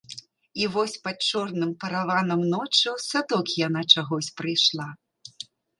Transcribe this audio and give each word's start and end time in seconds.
І 0.61 0.69
вось 0.75 0.95
пад 1.07 1.17
чорным 1.29 1.75
параванам 1.85 2.41
ночы 2.55 2.87
ў 2.95 2.97
садок 3.09 3.45
яна 3.67 3.81
чагось 3.93 4.33
прыйшла. 4.41 4.89